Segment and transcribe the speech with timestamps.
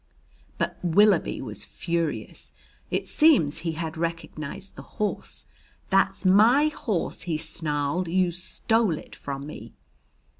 [0.57, 2.53] But Willoughby was furious.
[2.89, 5.45] It seems he had recognized the horse.
[5.91, 8.07] "That's my horse," he snarled.
[8.07, 9.73] "You stole it from me."